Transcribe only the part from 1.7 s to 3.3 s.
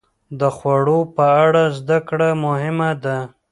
زده کړه مهمه ده.